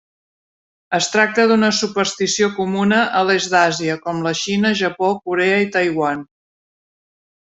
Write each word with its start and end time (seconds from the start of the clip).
Es 0.97 1.09
tracta 1.15 1.43
d'una 1.51 1.67
superstició 1.79 2.49
comuna 2.55 3.01
a 3.21 3.21
l'est 3.27 3.53
d'Àsia 3.55 3.99
com 4.07 4.23
la 4.29 4.33
Xina, 4.41 4.71
Japó, 4.81 5.11
Corea 5.29 5.61
i 5.67 5.71
Taiwan. 5.77 6.25